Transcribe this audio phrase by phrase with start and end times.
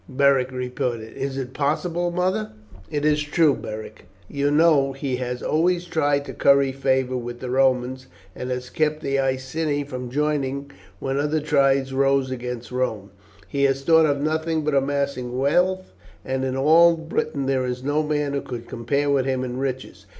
[0.09, 2.53] Beric repeated; "is it possible, mother?"
[2.89, 4.05] "It is true, Beric.
[4.27, 9.01] You know he has always tried to curry favour with the Romans, and has kept
[9.03, 13.11] the Iceni from joining when other tribes rose against Rome.
[13.47, 15.93] He has thought of nothing but amassing wealth,
[16.25, 20.07] and in all Britain there is no man who could compare with him in riches.